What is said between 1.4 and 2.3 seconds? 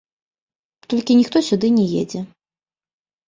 сюды не едзе.